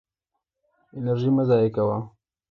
[0.97, 1.97] انرژي مه ضایع کوه.